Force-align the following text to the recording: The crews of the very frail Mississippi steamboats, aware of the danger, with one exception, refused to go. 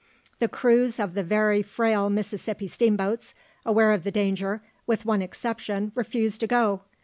The 0.39 0.47
crews 0.47 0.99
of 0.99 1.13
the 1.13 1.21
very 1.23 1.61
frail 1.61 2.09
Mississippi 2.09 2.67
steamboats, 2.67 3.35
aware 3.63 3.91
of 3.91 4.03
the 4.03 4.09
danger, 4.09 4.63
with 4.87 5.05
one 5.05 5.21
exception, 5.21 5.91
refused 5.93 6.39
to 6.39 6.47
go. 6.47 6.81